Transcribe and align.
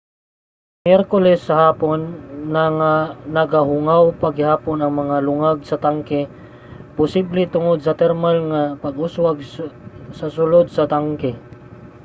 sa 0.77 0.83
miyerkules 0.89 1.39
sa 1.47 1.55
hapon 1.63 1.99
nagahungaw 3.35 4.03
pa 4.21 4.27
gihapon 4.37 4.77
ang 4.81 4.93
mga 5.01 5.17
lungag 5.27 5.59
sa 5.65 5.81
tangke 5.85 6.21
posible 6.99 7.41
tungod 7.55 7.77
sa 7.81 7.97
thermal 7.99 8.37
nga 8.51 8.63
pag-uswag 8.83 9.37
sa 10.19 10.27
sulod 10.35 10.65
sa 10.75 10.83
tangke 10.93 11.31